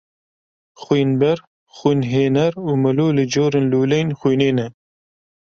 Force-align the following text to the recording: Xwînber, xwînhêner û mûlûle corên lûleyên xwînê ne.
Xwînber, 0.83 1.37
xwînhêner 1.75 2.51
û 2.69 2.69
mûlûle 2.81 3.23
corên 3.33 3.65
lûleyên 3.73 4.09
xwînê 4.19 4.51
ne. 4.57 4.67